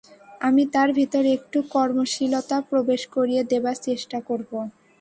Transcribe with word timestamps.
আমি 0.41 0.63
তাঁর 0.73 0.89
ভেতর 0.97 1.23
একটু 1.37 1.57
কর্মশীলতা 1.71 2.57
প্রবেশ 2.69 3.01
করিয়ে 3.15 3.41
দেবার 3.51 3.75
চেষ্টা 3.87 4.17
করব। 4.29 4.51